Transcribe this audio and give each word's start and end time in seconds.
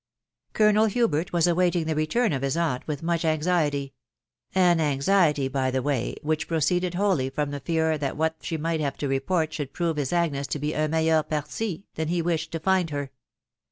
Colonel 0.53 0.87
Hubert 0.87 1.31
was 1.31 1.45
awaiting 1.45 1.85
the 1.85 1.93
return 1.93 2.33
of 2.33 2.41
ms 2.41 2.57
Mint 2.57 2.87
with 2.87 3.03
much 3.03 3.23
anxiety; 3.23 3.93
an 4.55 4.79
anxiety, 4.79 5.47
by 5.47 5.69
the 5.69 5.83
way, 5.83 6.15
which 6.23 6.47
proceeded 6.47 6.95
wholly 6.95 7.29
from 7.29 7.51
die 7.51 7.59
fear 7.59 7.99
that 7.99 8.17
what 8.17 8.37
she 8.41 8.57
might 8.57 8.79
have 8.79 8.97
to 8.97 9.07
report 9.07 9.53
should 9.53 9.73
prove 9.73 9.97
bis 9.97 10.11
Agnes 10.11 10.47
to 10.47 10.57
be 10.57 10.71
tro 10.71 10.87
metUmer 10.87 11.21
paryti 11.29 11.83
than 11.93 12.07
he 12.07 12.19
wished 12.19 12.51
to 12.53 12.59
find 12.59 12.89
her. 12.89 13.11